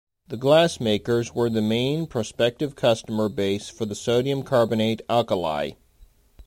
The 0.29 0.35
glassmakers 0.35 1.35
were 1.35 1.47
the 1.47 1.61
main 1.61 2.07
prospective 2.07 2.75
customer 2.75 3.29
base 3.29 3.69
for 3.69 3.85
the 3.85 3.93
sodium 3.93 4.41
carbonate 4.41 5.03
alkali. 5.07 5.73